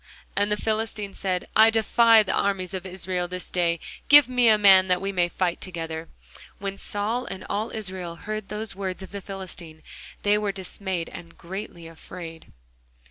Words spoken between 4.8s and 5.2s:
that we